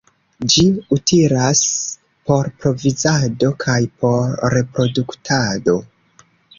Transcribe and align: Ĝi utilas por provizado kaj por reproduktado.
Ĝi 0.53 0.61
utilas 0.95 1.61
por 2.31 2.51
provizado 2.65 3.53
kaj 3.67 3.79
por 4.01 4.37
reproduktado. 4.59 5.81